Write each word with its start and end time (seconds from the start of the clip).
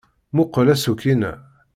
Mmuqqel 0.33 0.67
aṣuk-inna. 0.73 1.33